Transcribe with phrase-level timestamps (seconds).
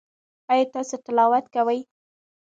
[0.51, 1.79] ایا تاسو تلاوت کوئ؟